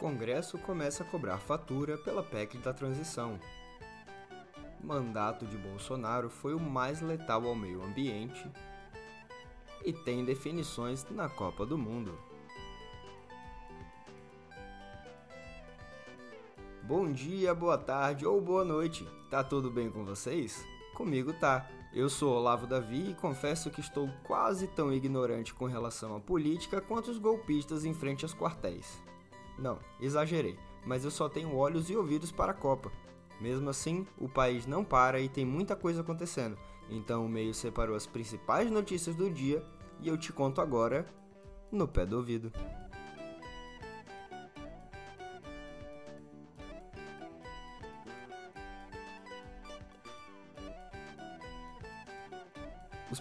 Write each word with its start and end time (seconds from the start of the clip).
Congresso 0.00 0.56
começa 0.56 1.02
a 1.02 1.06
cobrar 1.06 1.36
fatura 1.36 1.98
pela 1.98 2.22
PEC 2.22 2.56
da 2.56 2.72
transição. 2.72 3.38
Mandato 4.82 5.44
de 5.44 5.58
Bolsonaro 5.58 6.30
foi 6.30 6.54
o 6.54 6.58
mais 6.58 7.02
letal 7.02 7.46
ao 7.46 7.54
meio 7.54 7.82
ambiente 7.82 8.50
e 9.84 9.92
tem 9.92 10.24
definições 10.24 11.04
na 11.10 11.28
Copa 11.28 11.66
do 11.66 11.76
Mundo. 11.76 12.18
Bom 16.82 17.12
dia, 17.12 17.54
boa 17.54 17.76
tarde 17.76 18.24
ou 18.24 18.40
boa 18.40 18.64
noite. 18.64 19.06
Tá 19.30 19.44
tudo 19.44 19.70
bem 19.70 19.90
com 19.90 20.02
vocês? 20.02 20.64
Comigo 20.94 21.34
tá. 21.34 21.68
Eu 21.92 22.08
sou 22.08 22.38
Olavo 22.38 22.66
Davi 22.66 23.10
e 23.10 23.14
confesso 23.14 23.68
que 23.68 23.80
estou 23.80 24.08
quase 24.24 24.66
tão 24.68 24.90
ignorante 24.94 25.52
com 25.52 25.66
relação 25.66 26.16
à 26.16 26.20
política 26.20 26.80
quanto 26.80 27.10
os 27.10 27.18
golpistas 27.18 27.84
em 27.84 27.92
frente 27.92 28.24
aos 28.24 28.32
quartéis. 28.32 28.98
Não, 29.60 29.78
exagerei, 30.00 30.58
mas 30.86 31.04
eu 31.04 31.10
só 31.10 31.28
tenho 31.28 31.54
olhos 31.54 31.90
e 31.90 31.96
ouvidos 31.96 32.32
para 32.32 32.52
a 32.52 32.54
Copa. 32.54 32.90
Mesmo 33.38 33.68
assim, 33.68 34.06
o 34.18 34.28
país 34.28 34.66
não 34.66 34.82
para 34.82 35.20
e 35.20 35.28
tem 35.28 35.44
muita 35.44 35.76
coisa 35.76 36.00
acontecendo, 36.00 36.58
então 36.88 37.24
o 37.24 37.28
meio 37.28 37.52
separou 37.52 37.94
as 37.94 38.06
principais 38.06 38.70
notícias 38.70 39.14
do 39.14 39.30
dia 39.30 39.62
e 40.00 40.08
eu 40.08 40.16
te 40.16 40.32
conto 40.32 40.60
agora 40.60 41.06
no 41.70 41.86
pé 41.86 42.06
do 42.06 42.16
ouvido. 42.16 42.50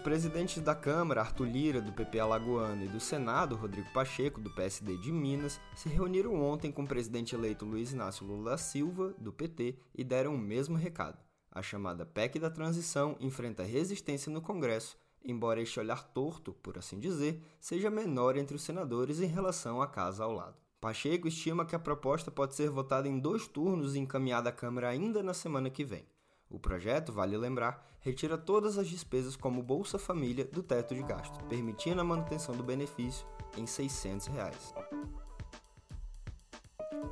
Presidentes 0.09 0.59
da 0.63 0.73
Câmara, 0.73 1.21
Arthur 1.21 1.45
Lira, 1.45 1.79
do 1.79 1.91
PP 1.91 2.19
Alagoano, 2.19 2.83
e 2.83 2.87
do 2.87 2.99
Senado, 2.99 3.55
Rodrigo 3.55 3.93
Pacheco, 3.93 4.41
do 4.41 4.49
PSD 4.49 4.97
de 4.97 5.11
Minas, 5.11 5.61
se 5.75 5.87
reuniram 5.87 6.33
ontem 6.41 6.71
com 6.71 6.81
o 6.81 6.87
presidente 6.87 7.35
eleito 7.35 7.63
Luiz 7.63 7.91
Inácio 7.91 8.25
Lula 8.25 8.49
da 8.49 8.57
Silva, 8.57 9.13
do 9.19 9.31
PT, 9.31 9.77
e 9.93 10.03
deram 10.03 10.33
o 10.33 10.37
mesmo 10.39 10.75
recado. 10.75 11.19
A 11.51 11.61
chamada 11.61 12.07
PEC 12.07 12.39
da 12.39 12.49
transição 12.49 13.17
enfrenta 13.19 13.61
resistência 13.61 14.31
no 14.31 14.41
Congresso, 14.41 14.97
embora 15.23 15.61
este 15.61 15.79
olhar 15.79 16.01
torto, 16.01 16.53
por 16.53 16.79
assim 16.79 16.99
dizer, 16.99 17.43
seja 17.59 17.91
menor 17.91 18.35
entre 18.35 18.55
os 18.55 18.63
senadores 18.63 19.21
em 19.21 19.27
relação 19.27 19.79
à 19.79 19.85
casa 19.85 20.23
ao 20.23 20.31
lado. 20.31 20.57
Pacheco 20.81 21.27
estima 21.27 21.67
que 21.67 21.75
a 21.75 21.79
proposta 21.79 22.31
pode 22.31 22.55
ser 22.55 22.71
votada 22.71 23.07
em 23.07 23.19
dois 23.19 23.47
turnos 23.47 23.93
e 23.93 23.99
encaminhada 23.99 24.49
à 24.49 24.51
Câmara 24.51 24.89
ainda 24.89 25.21
na 25.21 25.35
semana 25.35 25.69
que 25.69 25.85
vem. 25.85 26.03
O 26.49 26.59
projeto, 26.59 27.13
vale 27.13 27.37
lembrar, 27.37 27.85
retira 27.99 28.37
todas 28.37 28.77
as 28.77 28.87
despesas 28.87 29.35
como 29.35 29.61
Bolsa 29.61 29.99
Família 29.99 30.45
do 30.45 30.63
teto 30.63 30.95
de 30.95 31.03
gasto, 31.03 31.43
permitindo 31.45 32.01
a 32.01 32.03
manutenção 32.03 32.55
do 32.55 32.63
benefício 32.63 33.27
em 33.55 33.67
600 33.67 34.27
reais. 34.27 34.73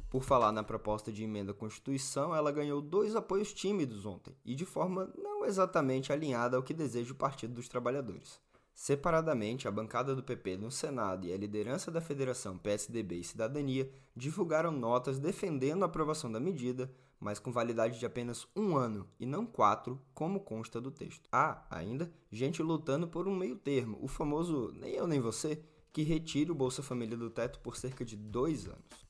Por 0.10 0.24
falar 0.24 0.52
na 0.52 0.64
proposta 0.64 1.12
de 1.12 1.24
emenda 1.24 1.52
à 1.52 1.56
Constituição, 1.56 2.34
ela 2.34 2.52
ganhou 2.52 2.82
dois 2.82 3.16
apoios 3.16 3.54
tímidos 3.54 4.06
ontem 4.06 4.34
e 4.46 4.56
de 4.56 4.66
forma 4.66 5.12
não 5.18 5.46
exatamente 5.46 6.12
alinhada 6.12 6.56
ao 6.56 6.64
que 6.64 6.74
deseja 6.74 7.12
o 7.12 7.16
Partido 7.16 7.54
dos 7.54 7.68
Trabalhadores. 7.68 8.40
Separadamente, 8.74 9.68
a 9.68 9.72
bancada 9.72 10.16
do 10.16 10.24
PP 10.24 10.56
no 10.58 10.72
Senado 10.72 11.26
e 11.26 11.34
a 11.34 11.38
liderança 11.38 11.92
da 11.92 12.00
Federação 12.00 12.58
PSDB 12.58 13.18
e 13.18 13.24
Cidadania 13.24 13.92
divulgaram 14.16 14.72
notas 14.72 15.20
defendendo 15.20 15.84
a 15.84 15.88
aprovação 15.88 16.32
da 16.32 16.40
medida, 16.40 16.90
mas 17.20 17.40
com 17.40 17.52
validade 17.52 18.00
de 18.00 18.06
apenas 18.06 18.48
um 18.56 18.76
ano 18.76 19.08
e 19.20 19.26
não 19.26 19.46
quatro, 19.46 20.02
como 20.14 20.40
consta 20.40 20.80
do 20.80 20.92
texto. 20.92 21.28
Há, 21.32 21.66
ainda, 21.70 22.12
gente 22.32 22.62
lutando 22.62 23.08
por 23.08 23.28
um 23.28 23.36
meio 23.36 23.56
termo, 23.56 23.98
o 24.02 24.08
famoso 24.08 24.72
nem 24.73 24.94
eu 24.94 25.08
nem 25.08 25.20
você, 25.20 25.62
que 25.92 26.04
retire 26.04 26.52
o 26.52 26.56
Bolsa 26.56 26.84
Família 26.84 27.18
do 27.18 27.30
teto 27.30 27.60
por 27.60 27.76
cerca 27.76 28.06
de 28.06 28.16
dois 28.16 28.68
anos. 28.68 29.08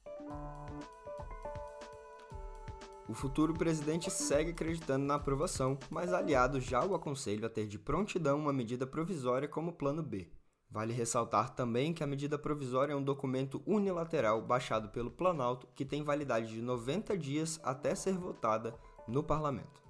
O 3.09 3.13
futuro 3.13 3.53
presidente 3.53 4.11
segue 4.11 4.51
acreditando 4.51 5.05
na 5.05 5.15
aprovação, 5.15 5.79
mas 5.89 6.11
aliados 6.11 6.65
já 6.65 6.83
o 6.83 6.93
aconselham 6.93 7.45
a 7.45 7.49
ter 7.49 7.65
de 7.65 7.79
prontidão 7.79 8.37
uma 8.37 8.51
medida 8.51 8.85
provisória 8.85 9.47
como 9.47 9.71
plano 9.71 10.03
B. 10.03 10.29
Vale 10.77 10.93
ressaltar 10.93 11.55
também 11.55 11.91
que 11.91 12.03
a 12.03 12.07
medida 12.07 12.37
provisória 12.37 12.93
é 12.93 12.95
um 12.95 13.01
documento 13.01 13.63
unilateral 13.65 14.39
baixado 14.43 14.89
pelo 14.89 15.09
Planalto 15.09 15.67
que 15.73 15.83
tem 15.83 16.03
validade 16.03 16.53
de 16.53 16.61
90 16.61 17.17
dias 17.17 17.59
até 17.63 17.95
ser 17.95 18.13
votada 18.13 18.75
no 19.07 19.23
parlamento. 19.23 19.81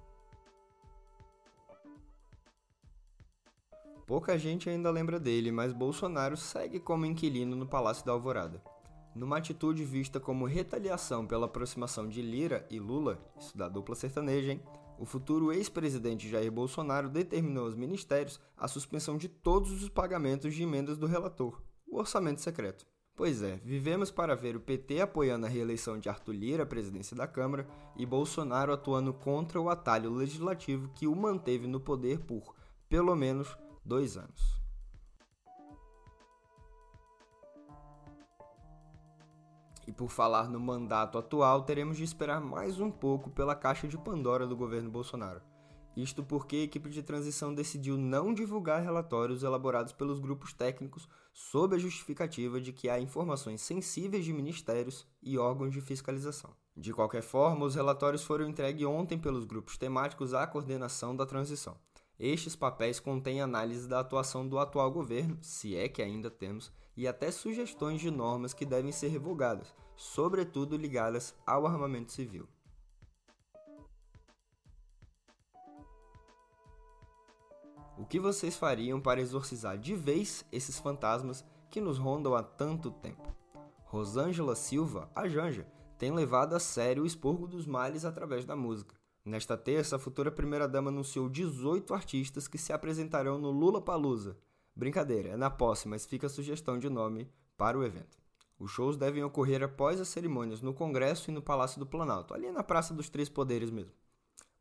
Pouca 4.06 4.38
gente 4.38 4.70
ainda 4.70 4.90
lembra 4.90 5.20
dele, 5.20 5.52
mas 5.52 5.74
Bolsonaro 5.74 6.38
segue 6.38 6.80
como 6.80 7.04
inquilino 7.04 7.54
no 7.54 7.66
Palácio 7.66 8.06
da 8.06 8.12
Alvorada. 8.12 8.62
Numa 9.14 9.36
atitude 9.36 9.84
vista 9.84 10.18
como 10.18 10.46
retaliação 10.46 11.26
pela 11.26 11.44
aproximação 11.44 12.08
de 12.08 12.22
Lira 12.22 12.66
e 12.70 12.80
Lula, 12.80 13.18
isso 13.38 13.54
da 13.58 13.68
dupla 13.68 13.94
sertaneja, 13.94 14.52
hein? 14.52 14.62
O 14.98 15.04
futuro 15.04 15.52
ex-presidente 15.52 16.28
Jair 16.28 16.50
Bolsonaro 16.50 17.08
determinou 17.08 17.66
aos 17.66 17.74
ministérios 17.74 18.40
a 18.56 18.66
suspensão 18.66 19.16
de 19.16 19.28
todos 19.28 19.82
os 19.82 19.88
pagamentos 19.88 20.54
de 20.54 20.62
emendas 20.62 20.98
do 20.98 21.06
relator, 21.06 21.62
o 21.86 21.98
orçamento 21.98 22.40
secreto. 22.40 22.84
Pois 23.14 23.42
é, 23.42 23.60
vivemos 23.64 24.10
para 24.10 24.36
ver 24.36 24.54
o 24.54 24.60
PT 24.60 25.00
apoiando 25.00 25.46
a 25.46 25.48
reeleição 25.48 25.98
de 25.98 26.08
Arthur 26.08 26.32
Lira 26.32 26.62
à 26.62 26.66
presidência 26.66 27.16
da 27.16 27.26
Câmara 27.26 27.66
e 27.96 28.06
Bolsonaro 28.06 28.72
atuando 28.72 29.12
contra 29.12 29.60
o 29.60 29.68
atalho 29.68 30.12
legislativo 30.12 30.90
que 30.94 31.06
o 31.06 31.16
manteve 31.16 31.66
no 31.66 31.80
poder 31.80 32.20
por, 32.20 32.54
pelo 32.88 33.16
menos, 33.16 33.56
dois 33.84 34.16
anos. 34.16 34.57
E 39.88 39.92
por 39.92 40.10
falar 40.10 40.50
no 40.50 40.60
mandato 40.60 41.16
atual, 41.16 41.62
teremos 41.62 41.96
de 41.96 42.04
esperar 42.04 42.42
mais 42.42 42.78
um 42.78 42.90
pouco 42.90 43.30
pela 43.30 43.54
caixa 43.54 43.88
de 43.88 43.96
Pandora 43.96 44.46
do 44.46 44.54
governo 44.54 44.90
Bolsonaro. 44.90 45.40
Isto 45.96 46.22
porque 46.22 46.56
a 46.56 46.62
equipe 46.64 46.90
de 46.90 47.02
transição 47.02 47.54
decidiu 47.54 47.96
não 47.96 48.34
divulgar 48.34 48.82
relatórios 48.82 49.42
elaborados 49.42 49.94
pelos 49.94 50.18
grupos 50.18 50.52
técnicos 50.52 51.08
sob 51.32 51.74
a 51.74 51.78
justificativa 51.78 52.60
de 52.60 52.70
que 52.70 52.90
há 52.90 53.00
informações 53.00 53.62
sensíveis 53.62 54.26
de 54.26 54.32
ministérios 54.34 55.06
e 55.22 55.38
órgãos 55.38 55.72
de 55.72 55.80
fiscalização. 55.80 56.50
De 56.76 56.92
qualquer 56.92 57.22
forma, 57.22 57.64
os 57.64 57.74
relatórios 57.74 58.22
foram 58.22 58.46
entregues 58.46 58.86
ontem 58.86 59.18
pelos 59.18 59.46
grupos 59.46 59.78
temáticos 59.78 60.34
à 60.34 60.46
coordenação 60.46 61.16
da 61.16 61.24
transição. 61.24 61.78
Estes 62.18 62.56
papéis 62.56 62.98
contêm 62.98 63.40
análise 63.40 63.86
da 63.86 64.00
atuação 64.00 64.46
do 64.46 64.58
atual 64.58 64.90
governo, 64.90 65.38
se 65.40 65.76
é 65.76 65.88
que 65.88 66.02
ainda 66.02 66.28
temos, 66.28 66.72
e 66.96 67.06
até 67.06 67.30
sugestões 67.30 68.00
de 68.00 68.10
normas 68.10 68.52
que 68.52 68.66
devem 68.66 68.90
ser 68.90 69.06
revogadas, 69.06 69.72
sobretudo 69.94 70.76
ligadas 70.76 71.32
ao 71.46 71.64
armamento 71.64 72.10
civil. 72.10 72.48
O 77.96 78.04
que 78.04 78.18
vocês 78.18 78.56
fariam 78.56 79.00
para 79.00 79.20
exorcizar 79.20 79.78
de 79.78 79.94
vez 79.94 80.44
esses 80.50 80.78
fantasmas 80.78 81.44
que 81.70 81.80
nos 81.80 81.98
rondam 81.98 82.34
há 82.34 82.42
tanto 82.42 82.90
tempo? 82.90 83.32
Rosângela 83.84 84.56
Silva, 84.56 85.08
a 85.14 85.28
Janja, 85.28 85.66
tem 85.96 86.12
levado 86.12 86.54
a 86.54 86.60
sério 86.60 87.04
o 87.04 87.06
expurgo 87.06 87.46
dos 87.46 87.64
males 87.66 88.04
através 88.04 88.44
da 88.44 88.56
música. 88.56 88.97
Nesta 89.28 89.58
terça, 89.58 89.96
a 89.96 89.98
futura 89.98 90.32
primeira-dama 90.32 90.88
anunciou 90.88 91.28
18 91.28 91.92
artistas 91.92 92.48
que 92.48 92.56
se 92.56 92.72
apresentarão 92.72 93.38
no 93.38 93.50
Lula 93.50 93.78
Palusa, 93.78 94.38
Brincadeira, 94.74 95.30
é 95.30 95.36
na 95.36 95.50
posse, 95.50 95.86
mas 95.86 96.06
fica 96.06 96.28
a 96.28 96.30
sugestão 96.30 96.78
de 96.78 96.88
nome 96.88 97.28
para 97.56 97.76
o 97.76 97.84
evento. 97.84 98.16
Os 98.58 98.70
shows 98.70 98.96
devem 98.96 99.22
ocorrer 99.22 99.62
após 99.62 100.00
as 100.00 100.08
cerimônias 100.08 100.62
no 100.62 100.72
Congresso 100.72 101.30
e 101.30 101.34
no 101.34 101.42
Palácio 101.42 101.78
do 101.78 101.84
Planalto, 101.84 102.32
ali 102.32 102.50
na 102.50 102.62
Praça 102.62 102.94
dos 102.94 103.10
Três 103.10 103.28
Poderes 103.28 103.70
mesmo. 103.70 103.92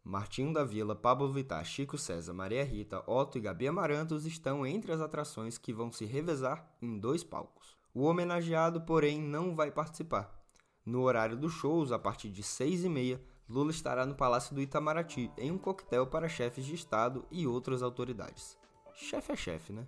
Martinho 0.04 0.52
da 0.52 0.66
Vila, 0.66 0.96
Pablo 0.96 1.32
Vittar, 1.32 1.64
Chico 1.64 1.98
César, 1.98 2.34
Maria 2.34 2.66
Rita, 2.66 3.02
Otto 3.10 3.38
e 3.38 3.42
Gabi 3.42 3.70
Amarantos 3.70 4.26
estão 4.26 4.66
entre 4.66 4.92
as 4.92 5.00
atrações 5.00 5.58
que 5.58 5.72
vão 5.72 5.94
se 5.94 6.04
revezar 6.04 6.76
em 6.82 7.00
dois 7.00 7.24
palcos. 7.24 7.78
O 7.94 8.04
homenageado, 8.04 8.82
porém, 8.82 9.22
não 9.22 9.56
vai 9.56 9.72
participar. 9.72 10.38
No 10.84 11.04
horário 11.04 11.38
dos 11.38 11.54
shows, 11.54 11.94
a 11.94 12.00
partir 12.00 12.30
de 12.30 12.42
6 12.44 12.84
e 12.84 12.90
meia, 12.90 13.22
Lula 13.50 13.72
estará 13.72 14.06
no 14.06 14.16
Palácio 14.16 14.54
do 14.54 14.62
Itamaraty, 14.62 15.32
em 15.38 15.52
um 15.52 15.58
coquetel 15.58 16.08
para 16.08 16.28
chefes 16.28 16.66
de 16.66 16.76
Estado 16.76 17.26
e 17.32 17.48
outras 17.48 17.82
autoridades. 17.82 18.58
Chefe 18.94 19.32
é 19.32 19.36
chefe, 19.36 19.74
né? 19.74 19.88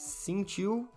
sentiu 0.00 0.88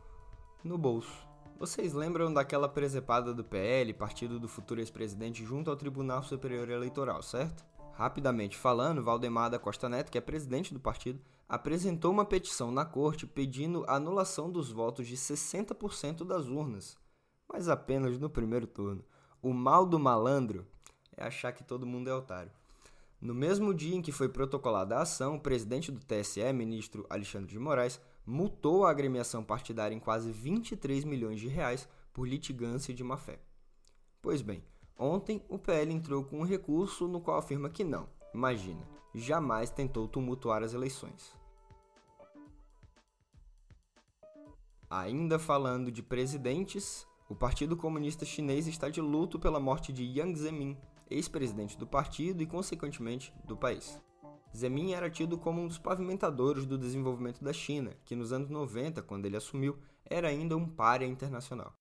no 0.64 0.78
bolso. 0.78 1.28
Vocês 1.60 1.94
lembram 1.94 2.34
daquela 2.34 2.70
presepada 2.70 3.34
do 3.34 3.44
PL, 3.44 3.94
partido 3.94 4.40
do 4.40 4.48
futuro 4.48 4.80
ex-presidente, 4.80 5.44
junto 5.44 5.70
ao 5.70 5.76
Tribunal 5.76 6.24
Superior 6.24 6.70
Eleitoral, 6.70 7.22
certo? 7.22 7.66
Rapidamente 7.94 8.58
falando, 8.58 9.04
Valdemar 9.04 9.50
da 9.50 9.60
Costa 9.60 9.90
Neto, 9.90 10.10
que 10.10 10.18
é 10.18 10.22
presidente 10.22 10.74
do 10.74 10.80
partido, 10.80 11.20
apresentou 11.50 12.12
uma 12.12 12.24
petição 12.24 12.72
na 12.72 12.86
corte 12.86 13.28
pedindo 13.28 13.84
a 13.90 13.96
anulação 13.96 14.50
dos 14.50 14.72
votos 14.72 15.06
de 15.06 15.18
60% 15.18 16.24
das 16.26 16.48
urnas, 16.48 16.98
mas 17.48 17.68
apenas 17.68 18.18
no 18.18 18.30
primeiro 18.30 18.66
turno. 18.66 19.04
O 19.44 19.54
mal 19.54 19.86
do 19.86 20.00
malandro 20.00 20.66
é 21.18 21.26
achar 21.26 21.52
que 21.52 21.66
todo 21.66 21.86
mundo 21.86 22.10
é 22.10 22.16
otário. 22.16 22.50
No 23.20 23.36
mesmo 23.36 23.74
dia 23.74 23.94
em 23.94 24.02
que 24.02 24.10
foi 24.10 24.30
protocolada 24.30 24.96
a 24.96 25.02
ação, 25.02 25.36
o 25.36 25.40
presidente 25.40 25.92
do 25.92 26.00
TSE, 26.00 26.54
ministro 26.54 27.06
Alexandre 27.10 27.52
de 27.52 27.60
Moraes, 27.60 28.00
multou 28.26 28.86
a 28.86 28.90
agremiação 28.90 29.44
partidária 29.44 29.94
em 29.94 30.00
quase 30.00 30.32
23 30.32 31.04
milhões 31.04 31.42
de 31.42 31.50
reais 31.50 31.90
por 32.14 32.26
litigância 32.26 32.94
de 32.94 33.04
má-fé. 33.04 33.38
Pois 34.22 34.42
bem, 34.42 34.64
ontem 34.98 35.44
o 35.50 35.60
PL 35.60 35.92
entrou 35.92 36.24
com 36.24 36.40
um 36.40 36.46
recurso 36.46 37.06
no 37.06 37.20
qual 37.20 37.38
afirma 37.38 37.70
que 37.70 37.84
não, 37.84 38.08
imagina, 38.34 38.88
jamais 39.14 39.70
tentou 39.70 40.08
tumultuar 40.08 40.64
as 40.64 40.74
eleições. 40.74 41.36
Ainda 44.90 45.38
falando 45.38 45.92
de 45.92 46.02
presidentes, 46.02 47.06
o 47.30 47.36
Partido 47.36 47.78
Comunista 47.78 48.26
Chinês 48.26 48.68
está 48.68 48.90
de 48.90 49.00
luto 49.00 49.40
pela 49.40 49.60
morte 49.60 49.94
de 49.94 50.06
Jiang 50.06 50.38
Zemin, 50.38 50.78
ex-presidente 51.10 51.78
do 51.78 51.88
partido 51.88 52.44
e, 52.44 52.46
consequentemente, 52.46 53.34
do 53.46 53.56
país. 53.56 54.00
Zemin 54.56 54.94
era 54.94 55.10
tido 55.10 55.38
como 55.38 55.62
um 55.62 55.68
dos 55.68 55.80
pavimentadores 55.80 56.66
do 56.66 56.78
desenvolvimento 56.78 57.44
da 57.44 57.54
China, 57.54 57.96
que 58.06 58.16
nos 58.16 58.32
anos 58.32 58.50
90, 58.50 59.02
quando 59.02 59.26
ele 59.26 59.38
assumiu, 59.38 59.78
era 60.06 60.28
ainda 60.28 60.56
um 60.56 60.68
párea 60.68 61.06
internacional. 61.06 61.74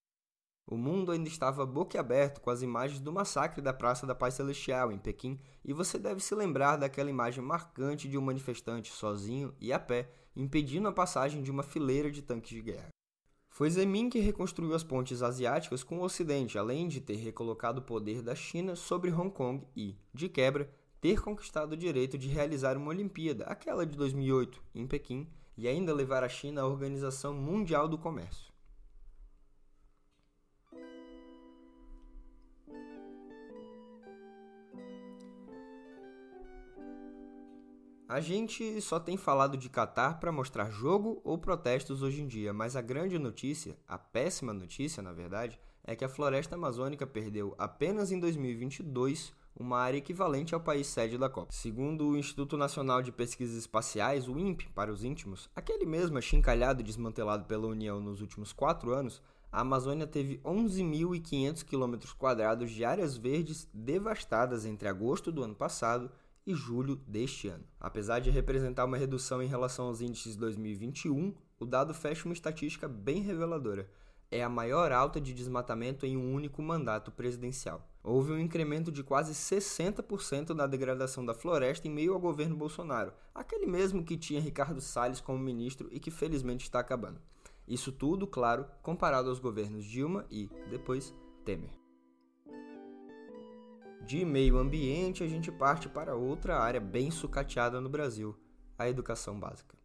O 0.64 0.76
mundo 0.76 1.10
ainda 1.10 1.28
estava 1.28 1.66
boquiaberto 1.66 2.40
com 2.40 2.48
as 2.48 2.62
imagens 2.62 3.00
do 3.00 3.12
massacre 3.12 3.60
da 3.60 3.74
Praça 3.74 4.06
da 4.06 4.14
Paz 4.14 4.34
Celestial, 4.34 4.92
em 4.92 4.98
Pequim, 4.98 5.40
e 5.64 5.72
você 5.72 5.98
deve 5.98 6.20
se 6.20 6.34
lembrar 6.34 6.76
daquela 6.76 7.10
imagem 7.10 7.42
marcante 7.42 8.08
de 8.08 8.16
um 8.16 8.22
manifestante 8.22 8.92
sozinho 8.92 9.52
e 9.60 9.72
a 9.72 9.78
pé, 9.78 10.10
impedindo 10.36 10.88
a 10.88 10.92
passagem 10.92 11.42
de 11.42 11.50
uma 11.50 11.64
fileira 11.64 12.10
de 12.10 12.22
tanques 12.22 12.50
de 12.50 12.62
guerra. 12.62 12.88
Foi 13.52 13.69
Zemin 13.69 14.08
que 14.08 14.19
reconstruiu 14.19 14.75
as 14.75 14.82
pontes 14.82 15.22
asiáticas 15.22 15.84
com 15.84 15.99
o 15.99 16.02
Ocidente, 16.02 16.56
além 16.56 16.88
de 16.88 17.02
ter 17.02 17.16
recolocado 17.16 17.81
o 17.81 17.84
poder 17.84 18.22
da 18.22 18.34
China 18.34 18.75
sobre 18.75 19.12
Hong 19.12 19.31
Kong 19.31 19.62
e, 19.76 19.94
de 20.12 20.26
quebra, 20.26 20.72
ter 21.02 21.20
conquistado 21.20 21.72
o 21.72 21.76
direito 21.76 22.16
de 22.16 22.28
realizar 22.28 22.78
uma 22.78 22.88
Olimpíada, 22.88 23.44
aquela 23.44 23.84
de 23.84 23.94
2008, 23.94 24.58
em 24.75 24.87
Pequim, 24.87 25.28
e 25.54 25.69
ainda 25.69 25.93
levar 25.93 26.25
a 26.25 26.31
China 26.31 26.62
à 26.62 26.66
Organização 26.66 27.34
Mundial 27.34 27.87
do 27.87 27.99
Comércio. 27.99 28.51
A 38.08 38.20
gente 38.20 38.81
só 38.81 39.00
tem 39.00 39.16
falado 39.16 39.56
de 39.56 39.69
Catar 39.69 40.20
para 40.20 40.32
mostrar 40.32 40.70
jogo 40.70 41.20
ou 41.25 41.38
protestos 41.38 42.02
hoje 42.02 42.20
em 42.20 42.26
dia, 42.26 42.52
mas 42.52 42.76
a 42.76 42.82
grande 42.82 43.19
notícia, 43.19 43.78
a 43.88 43.96
péssima 43.96 44.52
notícia, 44.52 45.02
na 45.02 45.12
verdade, 45.12 45.58
é 45.84 45.96
que 45.96 46.04
a 46.04 46.08
floresta 46.08 46.54
amazônica 46.54 47.06
perdeu 47.06 47.54
apenas 47.56 48.12
em 48.12 48.20
2022 48.20 49.32
uma 49.54 49.78
área 49.78 49.99
equivalente 49.99 50.54
ao 50.54 50.60
país 50.60 50.87
sede 50.87 51.19
da 51.19 51.28
Copa. 51.28 51.52
Segundo 51.52 52.08
o 52.08 52.16
Instituto 52.16 52.56
Nacional 52.56 53.02
de 53.02 53.12
Pesquisas 53.12 53.56
Espaciais, 53.56 54.28
o 54.28 54.38
INPE, 54.38 54.69
para 54.70 54.93
os 54.93 55.05
íntimos, 55.05 55.48
aquele 55.55 55.87
mesmo 55.87 56.19
achincalhado 56.19 56.81
e 56.81 56.84
desmantelado 56.84 57.44
pela 57.44 57.66
União 57.66 58.00
nos 58.00 58.20
últimos 58.20 58.52
quatro 58.52 58.93
anos, 58.93 59.22
a 59.50 59.60
Amazônia 59.60 60.06
teve 60.06 60.38
11.500 60.38 61.62
km 61.64 62.66
de 62.66 62.84
áreas 62.84 63.16
verdes 63.16 63.69
devastadas 63.72 64.64
entre 64.64 64.88
agosto 64.88 65.31
do 65.31 65.43
ano 65.43 65.55
passado 65.55 66.10
e 66.46 66.54
julho 66.54 66.96
deste 66.96 67.48
ano. 67.48 67.64
Apesar 67.80 68.20
de 68.20 68.30
representar 68.30 68.84
uma 68.84 68.96
redução 68.96 69.42
em 69.42 69.46
relação 69.46 69.86
aos 69.86 70.00
índices 70.00 70.34
de 70.34 70.40
2021, 70.40 71.34
o 71.58 71.66
dado 71.66 71.94
fecha 71.94 72.24
uma 72.26 72.34
estatística 72.34 72.88
bem 72.88 73.22
reveladora. 73.22 73.88
É 74.30 74.42
a 74.42 74.48
maior 74.48 74.92
alta 74.92 75.20
de 75.20 75.34
desmatamento 75.34 76.06
em 76.06 76.16
um 76.16 76.34
único 76.34 76.62
mandato 76.62 77.12
presidencial. 77.12 77.86
Houve 78.02 78.32
um 78.32 78.38
incremento 78.38 78.90
de 78.90 79.02
quase 79.02 79.32
60% 79.32 80.50
na 80.50 80.66
degradação 80.66 81.24
da 81.24 81.34
floresta 81.34 81.86
em 81.86 81.90
meio 81.90 82.14
ao 82.14 82.20
governo 82.20 82.56
Bolsonaro, 82.56 83.12
aquele 83.34 83.66
mesmo 83.66 84.04
que 84.04 84.16
tinha 84.16 84.40
Ricardo 84.40 84.80
Salles 84.80 85.20
como 85.20 85.38
ministro 85.38 85.88
e 85.92 86.00
que 86.00 86.10
felizmente 86.10 86.64
está 86.64 86.80
acabando. 86.80 87.20
Isso 87.68 87.92
tudo, 87.92 88.26
claro, 88.26 88.66
comparado 88.82 89.28
aos 89.28 89.38
governos 89.38 89.84
Dilma 89.84 90.26
e, 90.30 90.50
depois, 90.68 91.14
Temer. 91.44 91.81
De 94.04 94.25
meio 94.25 94.58
ambiente, 94.58 95.22
a 95.22 95.28
gente 95.28 95.50
parte 95.50 95.88
para 95.88 96.16
outra 96.16 96.58
área 96.58 96.81
bem 96.81 97.10
sucateada 97.10 97.81
no 97.81 97.88
Brasil, 97.88 98.37
a 98.76 98.88
educação 98.88 99.38
básica. 99.38 99.76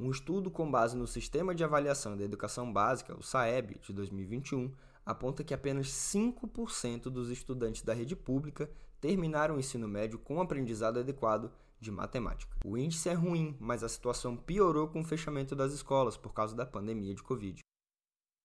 Um 0.00 0.10
estudo 0.10 0.50
com 0.50 0.70
base 0.70 0.96
no 0.96 1.06
Sistema 1.06 1.54
de 1.54 1.62
Avaliação 1.62 2.16
da 2.16 2.24
Educação 2.24 2.72
Básica, 2.72 3.16
o 3.18 3.22
SAEB, 3.22 3.78
de 3.80 3.92
2021, 3.92 4.72
aponta 5.04 5.44
que 5.44 5.52
apenas 5.52 5.88
5% 5.88 7.04
dos 7.04 7.30
estudantes 7.30 7.82
da 7.82 7.92
rede 7.92 8.16
pública 8.16 8.70
terminaram 9.00 9.56
o 9.56 9.60
ensino 9.60 9.86
médio 9.86 10.18
com 10.18 10.40
aprendizado 10.40 10.98
adequado 10.98 11.50
de 11.78 11.90
matemática. 11.90 12.56
O 12.64 12.76
índice 12.76 13.08
é 13.08 13.12
ruim, 13.12 13.56
mas 13.60 13.84
a 13.84 13.88
situação 13.88 14.36
piorou 14.36 14.88
com 14.88 15.00
o 15.00 15.04
fechamento 15.04 15.54
das 15.54 15.72
escolas 15.72 16.16
por 16.16 16.32
causa 16.32 16.56
da 16.56 16.66
pandemia 16.66 17.14
de 17.14 17.22
Covid. 17.22 17.60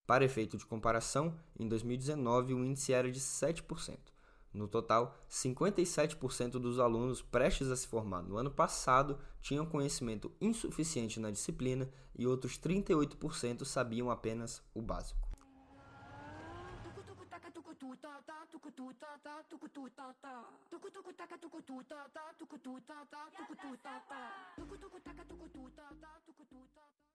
Para 0.06 0.26
efeito 0.26 0.58
de 0.58 0.66
comparação, 0.66 1.34
em 1.58 1.68
2019 1.68 2.54
o 2.54 2.64
índice 2.64 2.92
era 2.94 3.12
de 3.12 3.20
7%. 3.20 4.13
No 4.54 4.68
total, 4.68 5.18
57% 5.30 6.52
dos 6.52 6.80
alunos 6.80 7.22
prestes 7.22 7.72
a 7.72 7.76
se 7.76 7.88
formar 7.88 8.22
no 8.22 8.38
ano 8.38 8.52
passado 8.52 9.18
tinham 9.42 9.66
conhecimento 9.66 10.32
insuficiente 10.40 11.20
na 11.20 11.32
disciplina 11.32 11.90
e 12.16 12.28
outros 12.28 12.60
38% 12.60 13.66
sabiam 13.66 14.12
apenas 14.12 14.62
o 14.76 14.82
básico. 14.82 15.34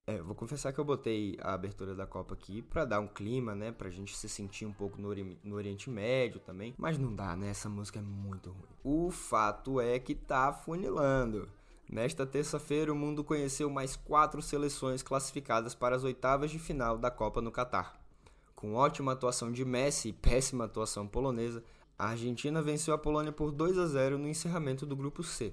É, 0.08 0.22
vou 0.22 0.34
confessar 0.34 0.72
que 0.72 0.80
eu 0.80 0.86
botei 0.86 1.36
a 1.38 1.52
abertura 1.52 1.94
da 1.94 2.06
Copa 2.06 2.32
aqui 2.32 2.62
para 2.62 2.86
dar 2.86 2.98
um 2.98 3.06
clima, 3.06 3.54
né, 3.54 3.70
pra 3.70 3.90
gente 3.90 4.16
se 4.16 4.26
sentir 4.26 4.64
um 4.64 4.72
pouco 4.72 4.98
no, 4.98 5.06
Ori 5.06 5.38
no 5.44 5.54
Oriente 5.54 5.90
Médio 5.90 6.40
também, 6.40 6.74
mas 6.78 6.96
não 6.96 7.14
dá, 7.14 7.36
né? 7.36 7.50
Essa 7.50 7.68
música 7.68 7.98
é 7.98 8.02
muito 8.02 8.48
ruim. 8.48 8.62
O 8.82 9.10
fato 9.10 9.78
é 9.78 9.98
que 9.98 10.14
tá 10.14 10.50
funilando. 10.50 11.46
Nesta 11.86 12.26
terça-feira, 12.26 12.90
o 12.90 12.96
mundo 12.96 13.22
conheceu 13.22 13.68
mais 13.68 13.96
quatro 13.96 14.40
seleções 14.40 15.02
classificadas 15.02 15.74
para 15.74 15.94
as 15.94 16.04
oitavas 16.04 16.50
de 16.50 16.58
final 16.58 16.96
da 16.96 17.10
Copa 17.10 17.42
no 17.42 17.52
Catar. 17.52 18.00
Com 18.56 18.72
ótima 18.72 19.12
atuação 19.12 19.52
de 19.52 19.62
Messi 19.62 20.08
e 20.08 20.12
péssima 20.14 20.64
atuação 20.64 21.06
polonesa, 21.06 21.62
a 21.98 22.08
Argentina 22.08 22.62
venceu 22.62 22.94
a 22.94 22.98
Polônia 22.98 23.30
por 23.30 23.52
2 23.52 23.76
a 23.76 23.84
0 23.84 24.16
no 24.16 24.26
encerramento 24.26 24.86
do 24.86 24.96
grupo 24.96 25.22
C. 25.22 25.52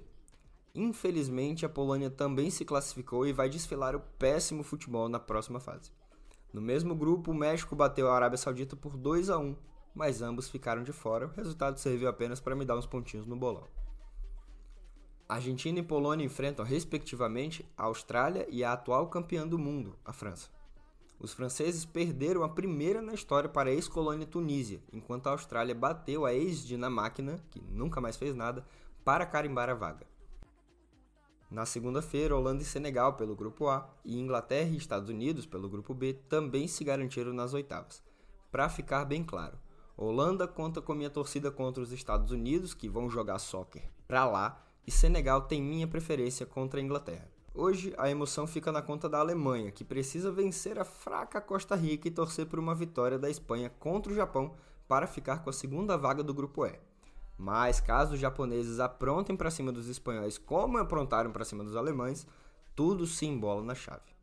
Infelizmente, 0.75 1.66
a 1.66 1.69
Polônia 1.69 2.10
também 2.10 2.50
se 2.50 2.66
classificou 2.66 3.25
e 3.25 3.31
vai 3.31 3.48
desfilar 3.48 3.95
o 3.95 4.01
péssimo 4.19 4.62
futebol 4.62 5.07
na 5.07 5.19
próxima 5.19 5.58
fase. 5.58 5.89
No 6.51 6.62
mesmo 6.62 6.94
grupo, 6.94 7.32
o 7.32 7.36
México 7.36 7.75
bateu 7.77 8.10
a 8.10 8.15
Arábia 8.15 8.38
Saudita 8.38 8.75
por 8.75 8.98
2 8.98 9.29
a 9.29 9.38
1, 9.38 9.55
mas 9.96 10.22
ambos 10.22 10.50
ficaram 10.50 10.84
de 10.84 10.91
fora. 10.91 11.27
O 11.27 11.32
resultado 11.32 11.79
serviu 11.79 12.10
apenas 12.10 12.41
para 12.41 12.55
me 12.55 12.65
dar 12.65 12.77
uns 12.77 12.86
pontinhos 12.86 13.25
no 13.25 13.38
bolão. 13.38 13.63
Argentina 15.29 15.79
e 15.79 15.84
Polônia 15.84 16.25
enfrentam, 16.25 16.65
respectivamente, 16.65 17.65
a 17.77 17.86
Austrália 17.86 18.46
e 18.50 18.62
a 18.62 18.74
atual 18.74 19.08
campeã 19.08 19.48
do 19.48 19.58
mundo, 19.58 19.98
a 20.03 20.12
França. 20.12 20.50
Os 21.17 21.34
franceses 21.34 21.86
perderam 21.86 22.44
a 22.44 22.50
primeira 22.50 23.01
na 23.01 23.13
história 23.13 23.50
para 23.50 23.70
a 23.70 23.74
ex-colônia 23.74 24.27
Tunísia, 24.27 24.84
enquanto 24.91 25.27
a 25.27 25.32
Austrália 25.32 25.74
bateu 25.74 26.25
a 26.25 26.34
ex-Dinamáquina, 26.34 27.39
que 27.50 27.62
nunca 27.62 28.01
mais 28.01 28.17
fez 28.17 28.36
nada, 28.36 28.65
para 29.05 29.25
carimbar 29.25 29.70
a 29.70 29.74
vaga. 29.74 30.05
Na 31.50 31.66
segunda-feira, 31.66 32.36
Holanda 32.36 32.64
e 32.64 32.66
Senegal 32.66 33.14
pelo 33.14 33.36
grupo 33.36 33.68
A 33.68 33.88
e 34.04 34.20
Inglaterra 34.20 34.70
e 34.70 34.78
Estados 34.78 35.10
Unidos 35.10 35.46
pelo 35.46 35.70
grupo 35.70 35.94
B 35.94 36.14
também 36.28 36.68
se 36.68 36.84
garantiram 36.84 37.34
nas 37.34 37.54
oitavas. 37.54 38.04
Para 38.52 38.68
ficar 38.70 39.06
bem 39.06 39.24
claro, 39.24 39.58
Holanda 39.98 40.48
conta 40.48 40.82
com 40.82 40.94
minha 40.94 41.10
torcida 41.10 41.52
contra 41.52 41.82
os 41.82 41.92
Estados 41.92 42.32
Unidos, 42.32 42.74
que 42.74 42.90
vão 42.90 43.10
jogar 43.10 43.40
soccer 43.40 43.84
para 44.08 44.25
lá, 44.25 44.62
e 44.86 44.92
Senegal 44.92 45.44
tem 45.44 45.62
minha 45.62 45.88
preferência 45.88 46.46
contra 46.46 46.80
a 46.80 46.84
Inglaterra. 46.84 47.30
Hoje, 47.54 47.94
a 47.98 48.10
emoção 48.10 48.46
fica 48.46 48.72
na 48.72 48.82
conta 48.82 49.08
da 49.08 49.20
Alemanha, 49.20 49.72
que 49.72 49.86
precisa 49.86 50.32
vencer 50.32 50.78
a 50.78 50.84
fraca 50.84 51.40
Costa 51.40 51.75
Rica 51.75 52.08
e 52.08 52.12
torcer 52.12 52.46
por 52.46 52.60
uma 52.60 52.75
vitória 52.75 53.18
da 53.18 53.30
Espanha 53.30 53.72
contra 53.80 54.12
o 54.12 54.16
Japão 54.16 54.56
para 54.88 55.08
ficar 55.08 55.40
com 55.40 55.50
a 55.50 55.54
segunda 55.54 55.98
vaga 55.98 56.22
do 56.22 56.34
grupo 56.34 56.66
E. 56.66 56.78
Mas 57.38 57.82
caso 57.82 58.13
os 58.13 58.20
japoneses 58.20 58.80
aprontem 58.80 59.36
para 59.36 59.51
cima 59.51 59.72
dos 59.72 59.88
espanhóis 59.88 60.38
como 60.38 60.77
aprontaram 60.77 61.32
para 61.32 61.46
cima 61.46 61.63
dos 61.63 61.75
alemães, 61.75 62.25
tudo 62.75 63.06
se 63.06 63.25
embola 63.25 63.63
na 63.63 63.75
chave. 63.75 64.15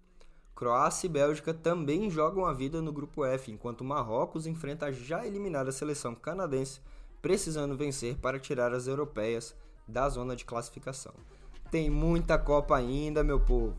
Croácia 0.55 1.07
e 1.07 1.11
Bélgica 1.11 1.53
também 1.53 2.09
jogam 2.09 2.47
a 2.47 2.53
vida 2.53 2.81
no 2.81 2.93
grupo 2.93 3.25
F, 3.25 3.51
enquanto 3.51 3.85
Marrocos 3.85 4.47
enfrenta 4.47 4.87
a 4.87 4.93
já 4.93 5.27
eliminada 5.27 5.73
seleção 5.73 6.15
canadense, 6.15 6.81
precisando 7.21 7.77
vencer 7.77 8.17
para 8.19 8.39
tirar 8.39 8.73
as 8.73 8.87
europeias 8.87 9.55
da 9.89 10.09
zona 10.09 10.37
de 10.37 10.45
classificação. 10.45 11.15
Tem 11.71 11.91
muita 11.91 12.39
Copa 12.39 12.77
ainda, 12.77 13.25
meu 13.25 13.41
povo. 13.41 13.77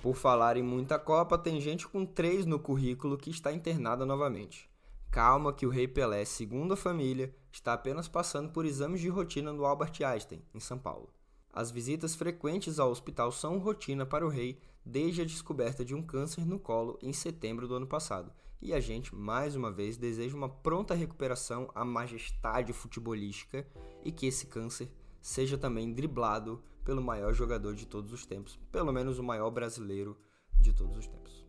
Por 0.00 0.14
falar 0.14 0.56
em 0.56 0.62
muita 0.62 0.98
Copa, 0.98 1.36
tem 1.36 1.60
gente 1.60 1.88
com 1.88 2.06
três 2.06 2.46
no 2.46 2.58
currículo 2.58 3.16
que 3.16 3.30
está 3.30 3.52
internada 3.52 4.06
novamente. 4.06 4.70
Calma 5.14 5.52
que 5.52 5.64
o 5.64 5.70
Rei 5.70 5.86
Pelé, 5.86 6.24
segundo 6.24 6.74
a 6.74 6.76
família, 6.76 7.32
está 7.52 7.72
apenas 7.72 8.08
passando 8.08 8.50
por 8.50 8.66
exames 8.66 9.00
de 9.00 9.08
rotina 9.08 9.52
no 9.52 9.64
Albert 9.64 9.92
Einstein, 10.04 10.42
em 10.52 10.58
São 10.58 10.76
Paulo. 10.76 11.08
As 11.52 11.70
visitas 11.70 12.16
frequentes 12.16 12.80
ao 12.80 12.90
hospital 12.90 13.30
são 13.30 13.58
rotina 13.58 14.04
para 14.04 14.26
o 14.26 14.28
rei 14.28 14.58
desde 14.84 15.22
a 15.22 15.24
descoberta 15.24 15.84
de 15.84 15.94
um 15.94 16.02
câncer 16.02 16.44
no 16.44 16.58
colo 16.58 16.98
em 17.00 17.12
setembro 17.12 17.68
do 17.68 17.76
ano 17.76 17.86
passado. 17.86 18.32
E 18.60 18.74
a 18.74 18.80
gente, 18.80 19.14
mais 19.14 19.54
uma 19.54 19.70
vez, 19.70 19.96
deseja 19.96 20.36
uma 20.36 20.48
pronta 20.48 20.94
recuperação 20.94 21.70
à 21.76 21.84
majestade 21.84 22.72
futebolística 22.72 23.64
e 24.04 24.10
que 24.10 24.26
esse 24.26 24.48
câncer 24.48 24.90
seja 25.22 25.56
também 25.56 25.92
driblado 25.92 26.60
pelo 26.84 27.00
maior 27.00 27.32
jogador 27.32 27.76
de 27.76 27.86
todos 27.86 28.12
os 28.12 28.26
tempos, 28.26 28.58
pelo 28.72 28.92
menos 28.92 29.20
o 29.20 29.22
maior 29.22 29.52
brasileiro 29.52 30.18
de 30.60 30.72
todos 30.72 30.96
os 30.96 31.06
tempos. 31.06 31.43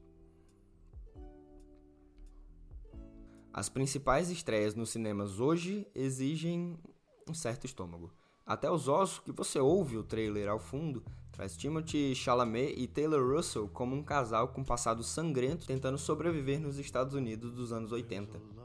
As 3.57 3.69
principais 3.69 4.29
estreias 4.29 4.75
nos 4.75 4.89
cinemas 4.89 5.39
hoje 5.39 5.87
exigem 5.95 6.77
um 7.25 7.33
certo 7.33 7.65
estômago. 7.65 8.11
Até 8.45 8.69
os 8.69 8.89
ossos 8.89 9.19
que 9.19 9.31
você 9.31 9.61
ouve 9.61 9.95
o 9.95 10.03
trailer 10.03 10.49
ao 10.49 10.59
fundo 10.59 11.01
traz 11.31 11.55
Timothy 11.55 12.13
Chalamet 12.13 12.75
e 12.77 12.85
Taylor 12.85 13.33
Russell 13.33 13.69
como 13.69 13.95
um 13.95 14.03
casal 14.03 14.49
com 14.49 14.61
passado 14.61 15.01
sangrento 15.03 15.65
tentando 15.65 15.97
sobreviver 15.97 16.59
nos 16.59 16.77
Estados 16.77 17.13
Unidos 17.13 17.53
dos 17.53 17.71
anos 17.71 17.93
80. 17.93 18.64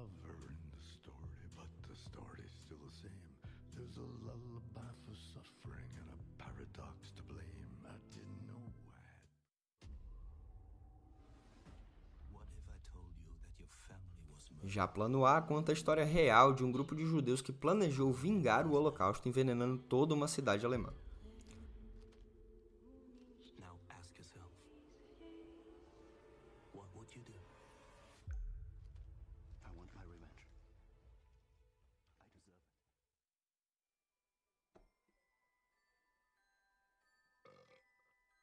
Já 14.71 14.87
plano 14.87 15.27
A 15.27 15.43
conta 15.43 15.73
a 15.73 15.75
história 15.75 16.05
real 16.05 16.53
de 16.53 16.63
um 16.63 16.71
grupo 16.71 16.95
de 16.95 17.05
judeus 17.05 17.43
que 17.43 17.51
planejou 17.51 18.13
vingar 18.13 18.69
o 18.69 18.73
Holocausto 18.75 19.29
envenenando 19.29 19.77
toda 19.77 20.15
uma 20.15 20.29
cidade 20.29 20.65
alemã. 20.65 20.93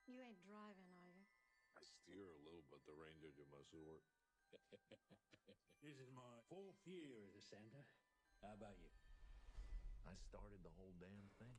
You 0.08 0.24
ain't 0.24 0.40
driving, 0.44 0.92
are 0.92 1.08
you? 1.08 1.24
I 1.78 1.84
steer 1.84 2.28
a 2.28 2.40
little, 2.44 2.64
but 2.72 2.80
the 2.86 2.92
ranger 2.96 3.32
do 3.38 3.44
most 3.52 3.72
of 3.72 3.80
the 3.80 3.86
work. 3.86 4.17
This 5.82 5.98
is 6.00 6.10
my 6.12 6.42
fourth 6.50 6.76
year 6.86 7.16
as 7.28 7.36
a 7.36 7.42
Santa. 7.42 7.80
How 8.42 8.54
about 8.54 8.76
you? 8.82 8.98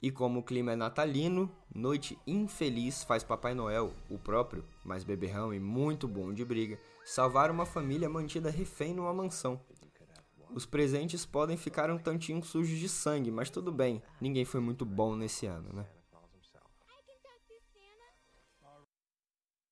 E 0.01 0.13
como 0.13 0.41
o 0.41 0.43
clima 0.45 0.73
é 0.73 0.77
natalino, 0.77 1.51
Noite 1.75 2.17
Infeliz 2.25 3.03
faz 3.03 3.25
Papai 3.25 3.53
Noel, 3.53 3.93
o 4.09 4.17
próprio, 4.17 4.65
mais 4.85 5.03
beberrão 5.03 5.53
e 5.53 5.59
muito 5.59 6.07
bom 6.07 6.33
de 6.33 6.45
briga, 6.45 6.79
salvar 7.05 7.51
uma 7.51 7.67
família 7.67 8.09
mantida 8.09 8.49
refém 8.49 8.95
numa 8.95 9.13
mansão. 9.13 9.61
Os 10.55 10.65
presentes 10.65 11.27
podem 11.27 11.57
ficar 11.57 11.91
um 11.91 11.99
tantinho 11.99 12.43
sujos 12.45 12.79
de 12.79 12.89
sangue, 12.89 13.31
mas 13.31 13.51
tudo 13.51 13.73
bem, 13.73 14.01
ninguém 14.21 14.45
foi 14.45 14.61
muito 14.61 14.85
bom 14.85 15.17
nesse 15.17 15.47
ano, 15.47 15.73
né? 15.73 15.87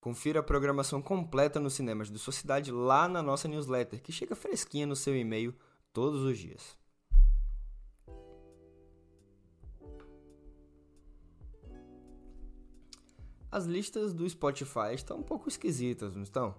Confira 0.07 0.39
a 0.39 0.43
programação 0.45 1.03
completa 1.03 1.59
nos 1.59 1.73
cinemas 1.73 2.09
de 2.09 2.17
sua 2.17 2.33
cidade 2.33 2.71
lá 2.71 3.09
na 3.09 3.21
nossa 3.21 3.49
newsletter, 3.49 4.01
que 4.01 4.13
chega 4.13 4.37
fresquinha 4.37 4.87
no 4.87 4.95
seu 4.95 5.17
e-mail 5.17 5.53
todos 5.93 6.23
os 6.23 6.39
dias. 6.39 6.79
As 13.51 13.65
listas 13.65 14.15
do 14.15 14.31
Spotify 14.31 14.95
estão 14.95 15.19
um 15.19 15.23
pouco 15.25 15.49
esquisitas, 15.49 16.15
não 16.15 16.23
estão? 16.23 16.55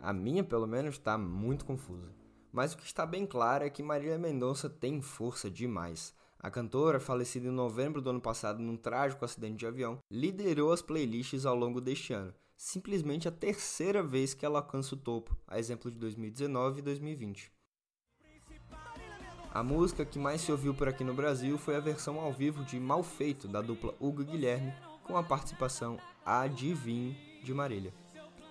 A 0.00 0.14
minha, 0.14 0.42
pelo 0.42 0.66
menos, 0.66 0.94
está 0.94 1.18
muito 1.18 1.66
confusa. 1.66 2.10
Mas 2.50 2.72
o 2.72 2.78
que 2.78 2.86
está 2.86 3.04
bem 3.04 3.26
claro 3.26 3.62
é 3.62 3.68
que 3.68 3.82
Marília 3.82 4.16
Mendonça 4.16 4.70
tem 4.70 5.02
força 5.02 5.50
demais. 5.50 6.14
A 6.38 6.50
cantora, 6.50 6.98
falecida 6.98 7.46
em 7.46 7.50
novembro 7.50 8.00
do 8.00 8.08
ano 8.08 8.22
passado 8.22 8.62
num 8.62 8.78
trágico 8.78 9.22
acidente 9.22 9.58
de 9.58 9.66
avião, 9.66 9.98
liderou 10.10 10.72
as 10.72 10.80
playlists 10.80 11.44
ao 11.44 11.54
longo 11.54 11.78
deste 11.78 12.14
ano 12.14 12.32
simplesmente 12.60 13.26
a 13.26 13.30
terceira 13.30 14.02
vez 14.02 14.34
que 14.34 14.44
ela 14.44 14.58
alcança 14.58 14.94
o 14.94 14.98
topo, 14.98 15.34
a 15.48 15.58
exemplo 15.58 15.90
de 15.90 15.98
2019 15.98 16.80
e 16.80 16.82
2020. 16.82 17.50
A 19.50 19.62
música 19.62 20.04
que 20.04 20.18
mais 20.18 20.42
se 20.42 20.52
ouviu 20.52 20.74
por 20.74 20.86
aqui 20.86 21.02
no 21.02 21.14
Brasil 21.14 21.56
foi 21.56 21.74
a 21.74 21.80
versão 21.80 22.20
ao 22.20 22.30
vivo 22.30 22.62
de 22.62 22.78
Mal 22.78 23.02
Feito, 23.02 23.48
da 23.48 23.62
dupla 23.62 23.94
Hugo 23.98 24.22
Guilherme, 24.22 24.74
com 25.04 25.16
a 25.16 25.22
participação 25.22 25.98
Adivinho 26.24 27.16
de 27.42 27.54
Marília. 27.54 27.94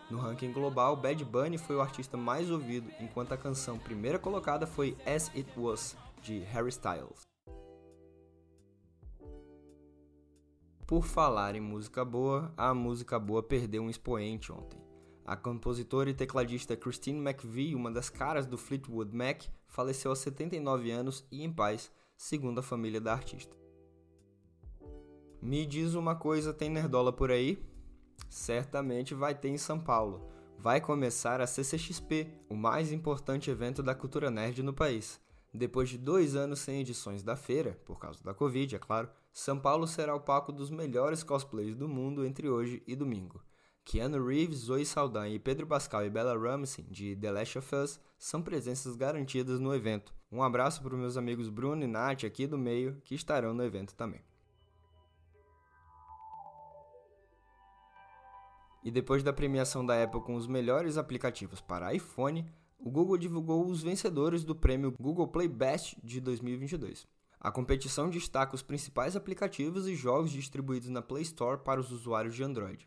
No 0.09 0.17
ranking 0.17 0.51
global, 0.51 0.95
Bad 0.95 1.23
Bunny 1.23 1.59
foi 1.59 1.75
o 1.75 1.81
artista 1.81 2.17
mais 2.17 2.49
ouvido, 2.49 2.91
enquanto 2.99 3.33
a 3.33 3.37
canção 3.37 3.77
primeira 3.77 4.17
colocada 4.17 4.65
foi 4.65 4.97
As 5.05 5.29
It 5.35 5.47
Was, 5.55 5.95
de 6.23 6.39
Harry 6.39 6.69
Styles. 6.69 7.28
Por 10.89 11.05
falar 11.05 11.55
em 11.55 11.61
música 11.61 12.03
boa, 12.03 12.51
a 12.57 12.73
música 12.73 13.19
boa 13.19 13.43
perdeu 13.43 13.83
um 13.83 13.91
expoente 13.91 14.51
ontem. 14.51 14.81
A 15.23 15.35
compositora 15.35 16.09
e 16.09 16.15
tecladista 16.15 16.75
Christine 16.75 17.19
McVie, 17.19 17.75
uma 17.75 17.91
das 17.91 18.09
caras 18.09 18.47
do 18.47 18.57
Fleetwood 18.57 19.15
Mac, 19.15 19.43
faleceu 19.67 20.09
aos 20.09 20.17
79 20.17 20.89
anos 20.89 21.23
e 21.31 21.43
em 21.43 21.53
paz, 21.53 21.91
segundo 22.17 22.57
a 22.57 22.63
família 22.63 22.99
da 22.99 23.13
artista. 23.13 23.55
Me 25.39 25.63
diz 25.63 25.93
uma 25.93 26.15
coisa, 26.15 26.55
tem 26.55 26.71
nerdola 26.71 27.13
por 27.13 27.29
aí? 27.29 27.63
Certamente 28.27 29.13
vai 29.13 29.35
ter 29.35 29.49
em 29.49 29.59
São 29.59 29.79
Paulo. 29.79 30.27
Vai 30.57 30.81
começar 30.81 31.39
a 31.39 31.45
CCXP, 31.45 32.27
o 32.49 32.55
mais 32.55 32.91
importante 32.91 33.51
evento 33.51 33.83
da 33.83 33.93
cultura 33.93 34.31
nerd 34.31 34.63
no 34.63 34.73
país. 34.73 35.21
Depois 35.53 35.89
de 35.89 35.99
dois 35.99 36.35
anos 36.35 36.61
sem 36.61 36.81
edições 36.81 37.21
da 37.21 37.35
feira, 37.35 37.79
por 37.85 37.99
causa 37.99 38.23
da 38.23 38.33
Covid, 38.33 38.75
é 38.75 38.79
claro, 38.79 39.07
São 39.39 39.57
Paulo 39.57 39.87
será 39.87 40.13
o 40.13 40.19
palco 40.19 40.51
dos 40.51 40.69
melhores 40.69 41.23
cosplays 41.23 41.73
do 41.73 41.87
mundo 41.87 42.25
entre 42.25 42.49
hoje 42.49 42.83
e 42.85 42.93
domingo. 42.93 43.41
Keanu 43.85 44.27
Reeves, 44.27 44.57
Zoe 44.57 44.85
Saldanha 44.85 45.33
e 45.33 45.39
Pedro 45.39 45.65
Pascal 45.65 46.05
e 46.05 46.09
Bella 46.09 46.37
Ramsey, 46.37 46.83
de 46.83 47.15
The 47.15 47.31
Last 47.31 47.57
of 47.57 47.73
Us, 47.73 48.01
são 48.17 48.41
presenças 48.41 48.97
garantidas 48.97 49.61
no 49.61 49.73
evento. 49.73 50.13
Um 50.29 50.43
abraço 50.43 50.83
para 50.83 50.93
os 50.93 50.99
meus 50.99 51.15
amigos 51.15 51.47
Bruno 51.47 51.85
e 51.85 51.87
Nath 51.87 52.25
aqui 52.25 52.45
do 52.45 52.57
meio, 52.57 52.99
que 53.05 53.15
estarão 53.15 53.53
no 53.53 53.63
evento 53.63 53.95
também. 53.95 54.21
E 58.83 58.91
depois 58.91 59.23
da 59.23 59.31
premiação 59.31 59.85
da 59.85 60.03
Apple 60.03 60.19
com 60.19 60.35
os 60.35 60.47
melhores 60.47 60.97
aplicativos 60.97 61.61
para 61.61 61.93
iPhone, 61.93 62.45
o 62.77 62.91
Google 62.91 63.17
divulgou 63.17 63.65
os 63.65 63.81
vencedores 63.81 64.43
do 64.43 64.53
prêmio 64.53 64.93
Google 64.99 65.29
Play 65.29 65.47
Best 65.47 65.97
de 66.03 66.19
2022. 66.19 67.07
A 67.41 67.51
competição 67.51 68.09
destaca 68.09 68.53
os 68.53 68.61
principais 68.61 69.15
aplicativos 69.15 69.87
e 69.87 69.95
jogos 69.95 70.31
distribuídos 70.31 70.89
na 70.89 71.01
Play 71.01 71.23
Store 71.23 71.63
para 71.63 71.79
os 71.79 71.89
usuários 71.89 72.35
de 72.35 72.43
Android. 72.43 72.85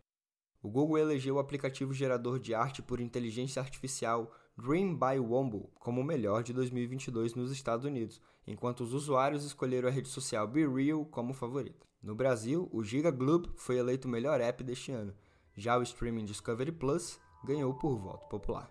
O 0.63 0.69
Google 0.69 0.99
elegeu 0.99 1.37
o 1.37 1.39
aplicativo 1.39 1.95
gerador 1.95 2.39
de 2.39 2.55
arte 2.55 2.83
por 2.83 3.01
inteligência 3.01 3.61
artificial 3.63 4.31
Dream 4.57 4.95
by 4.95 5.19
Womble 5.19 5.71
como 5.77 6.03
o 6.03 6.05
melhor 6.05 6.43
de 6.43 6.53
2022 6.53 7.35
nos 7.35 7.51
Estados 7.51 7.87
Unidos, 7.87 8.21
enquanto 8.47 8.83
os 8.83 8.93
usuários 8.93 9.43
escolheram 9.43 9.89
a 9.89 9.91
rede 9.91 10.09
social 10.09 10.47
BeReal 10.47 11.07
como 11.07 11.33
favorita. 11.33 11.87
No 12.03 12.15
Brasil, 12.15 12.69
o 12.71 12.85
Giga 12.85 13.11
Globe 13.11 13.49
foi 13.57 13.79
eleito 13.79 14.07
o 14.07 14.11
melhor 14.11 14.39
app 14.39 14.63
deste 14.63 14.93
ano. 14.93 15.15
Já 15.57 15.79
o 15.79 15.83
streaming 15.83 16.27
Discovery 16.27 16.73
Plus 16.73 17.19
ganhou 17.43 17.73
por 17.73 17.97
voto 17.97 18.29
popular. 18.29 18.71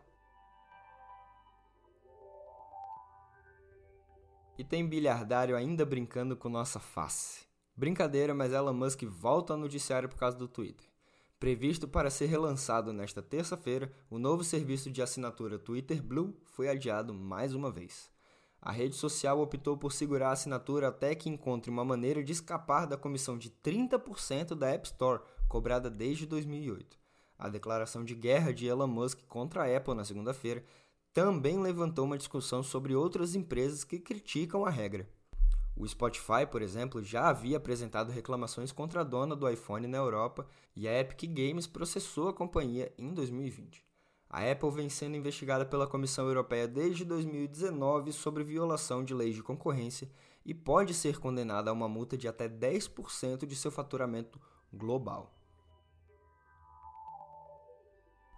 E 4.62 4.63
tem 4.63 4.88
bilhardário 4.88 5.56
ainda 5.56 5.84
brincando 5.84 6.38
com 6.38 6.48
nossa 6.48 6.80
face. 6.80 7.48
Brincadeira, 7.75 8.32
mas 8.32 8.53
Elon 8.53 8.75
Musk 8.75 9.01
volta 9.06 9.53
ao 9.53 9.60
noticiário 9.60 10.08
por 10.08 10.20
causa 10.20 10.38
do 10.38 10.48
Twitter. 10.48 10.88
Previsto 11.39 11.88
para 11.88 12.12
ser 12.12 12.27
relançado 12.27 12.94
nesta 12.94 13.24
terça-feira, 13.24 13.91
o 14.08 14.20
novo 14.20 14.44
serviço 14.44 14.91
de 14.91 15.01
assinatura 15.01 15.58
Twitter 15.58 16.00
Blue 16.00 16.38
foi 16.44 16.70
adiado 16.70 17.12
mais 17.12 17.56
uma 17.56 17.72
vez. 17.72 18.12
A 18.62 18.72
rede 18.72 18.96
social 18.96 19.39
optou 19.39 19.75
por 19.75 19.91
segurar 19.91 20.30
a 20.30 20.34
assinatura 20.34 20.89
até 20.89 21.15
que 21.15 21.27
encontre 21.27 21.72
uma 21.72 21.84
maneira 21.84 22.24
de 22.24 22.32
escapar 22.32 22.86
da 22.86 22.96
comissão 22.96 23.39
de 23.39 23.50
30% 23.50 24.53
da 24.53 24.70
App 24.70 24.86
Store, 24.86 25.24
cobrada 25.50 25.89
desde 25.89 26.27
2008. 26.27 27.00
A 27.36 27.50
declaração 27.50 28.06
de 28.06 28.13
guerra 28.13 28.53
de 28.53 28.68
Elon 28.68 28.86
Musk 28.86 29.22
contra 29.27 29.63
a 29.63 29.75
Apple 29.75 29.96
na 29.96 30.06
segunda-feira 30.06 30.63
também 31.13 31.60
levantou 31.60 32.06
uma 32.06 32.18
discussão 32.18 32.63
sobre 32.63 32.96
outras 32.96 33.36
empresas 33.36 33.84
que 33.84 34.00
criticam 34.00 34.65
a 34.65 34.70
regra. 34.70 35.10
O 35.75 35.88
Spotify, 35.88 36.46
por 36.50 36.62
exemplo, 36.62 37.03
já 37.03 37.30
havia 37.30 37.58
apresentado 37.58 38.12
reclamações 38.12 38.72
contra 38.72 39.01
a 39.01 39.03
dona 39.03 39.36
do 39.36 39.50
iPhone 39.50 39.88
na 39.88 39.98
Europa 39.98 40.48
e 40.75 40.88
a 40.88 41.00
Epic 41.00 41.30
Games 41.32 41.68
processou 41.68 42.30
a 42.30 42.34
companhia 42.34 42.94
em 42.98 43.13
2020. 43.13 43.84
A 44.30 44.50
Apple 44.50 44.72
vem 44.72 44.89
sendo 44.89 45.18
investigada 45.18 45.65
pela 45.65 45.88
Comissão 45.88 46.25
Europeia 46.27 46.68
desde 46.68 47.03
2019 47.03 48.13
sobre 48.13 48.44
violação 48.44 49.03
de 49.03 49.13
leis 49.13 49.36
de 49.36 49.44
concorrência 49.44 50.10
e 50.46 50.53
pode 50.53 50.94
ser 50.94 51.20
condenada 51.20 51.70
a 51.70 51.74
uma 51.74 51.89
multa 51.89 52.18
de 52.18 52.27
até 52.27 52.48
10% 52.48 53.46
de 53.46 53.56
seu 53.56 53.72
faturamento 53.72 54.39
global. 54.74 55.40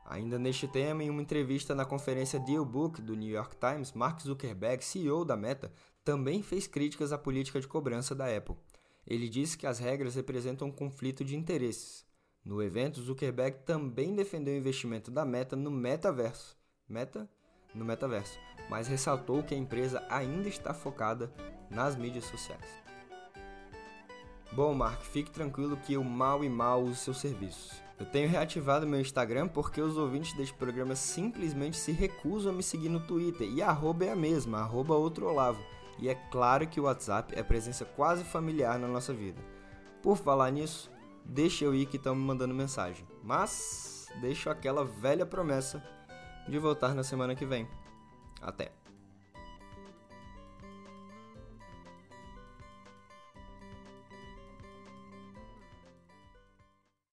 Ainda 0.06 0.38
neste 0.38 0.68
tema, 0.68 1.04
em 1.04 1.10
uma 1.10 1.22
entrevista 1.22 1.74
na 1.74 1.86
conferência 1.86 2.40
Dealbook 2.40 3.02
do 3.02 3.16
New 3.16 3.30
York 3.30 3.56
Times, 3.56 3.94
Mark 3.94 4.22
Zuckerberg, 4.22 4.84
CEO 4.84 5.24
da 5.24 5.38
Meta, 5.38 5.72
também 6.04 6.44
fez 6.44 6.68
críticas 6.68 7.14
à 7.14 7.18
política 7.18 7.60
de 7.60 7.68
cobrança 7.68 8.14
da 8.14 8.26
Apple. 8.26 8.56
Ele 9.08 9.30
disse 9.30 9.58
que 9.58 9.68
as 9.68 9.80
regras 9.80 10.16
representam 10.16 10.68
um 10.68 10.72
conflito 10.72 11.24
de 11.24 11.36
interesses. 11.36 12.06
No 12.44 12.62
evento, 12.62 13.02
Zuckerberg 13.02 13.60
também 13.66 14.14
defendeu 14.14 14.54
o 14.54 14.58
investimento 14.58 15.10
da 15.10 15.24
Meta 15.24 15.56
no 15.56 15.72
metaverso. 15.72 16.58
Meta? 16.88 17.30
No 17.74 17.86
metaverso, 17.86 18.38
mas 18.70 18.88
ressaltou 18.88 19.42
que 19.42 19.56
a 19.56 19.58
empresa 19.58 20.06
ainda 20.10 20.48
está 20.48 20.74
focada 20.74 21.34
nas 21.72 21.96
mídias 21.96 22.26
sociais. 22.26 22.84
Bom, 24.52 24.76
Mark, 24.76 25.02
fique 25.02 25.32
tranquilo 25.32 25.78
que 25.78 25.94
eu 25.94 26.04
mal 26.04 26.44
e 26.44 26.50
mal 26.50 26.84
uso 26.84 26.96
seus 26.96 27.18
serviços. 27.18 27.83
Eu 28.00 28.06
tenho 28.06 28.28
reativado 28.28 28.88
meu 28.88 29.00
Instagram 29.00 29.48
porque 29.48 29.80
os 29.80 29.98
ouvintes 29.98 30.34
deste 30.34 30.54
programa 30.54 30.96
simplesmente 30.96 31.78
se 31.78 31.92
recusam 31.92 32.52
a 32.52 32.56
me 32.56 32.64
seguir 32.64 32.90
no 32.90 33.00
Twitter 33.00 33.48
e 33.48 33.62
arroba 33.62 34.06
é 34.06 34.12
a 34.12 34.16
mesma, 34.16 34.60
arroba 34.60 34.96
outro 34.96 35.28
Olavo. 35.28 35.64
E 36.00 36.10
é 36.10 36.16
claro 36.16 36.68
que 36.68 36.80
o 36.80 36.84
WhatsApp 36.84 37.34
é 37.36 37.44
presença 37.44 37.86
quase 37.86 38.24
familiar 38.24 38.80
na 38.80 38.88
nossa 38.88 39.14
vida. 39.14 39.40
Por 40.02 40.18
falar 40.18 40.52
nisso, 40.52 40.92
deixa 41.24 41.64
eu 41.64 41.74
ir 41.74 41.86
que 41.86 41.98
estão 41.98 42.16
me 42.16 42.22
mandando 42.22 42.54
mensagem. 42.54 43.08
Mas 43.24 44.08
deixo 44.20 44.50
aquela 44.50 44.84
velha 44.84 45.26
promessa 45.26 45.84
de 46.48 46.58
voltar 46.58 46.94
na 46.94 47.04
semana 47.04 47.36
que 47.36 47.46
vem. 47.46 47.68
Até! 48.42 48.83